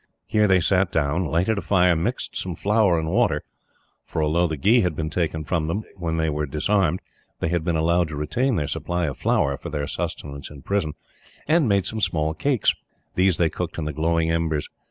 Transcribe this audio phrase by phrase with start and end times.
[0.25, 3.43] Here they sat down, lighted a fire, mixed some flour and water
[4.03, 7.01] for although the ghee had been taken from them, when they were disarmed,
[7.39, 10.93] they had been allowed to retain their supply of flour, for their sustenance in prison
[11.47, 12.73] and made some small cakes.
[13.13, 14.71] These they cooked in the glowing embers.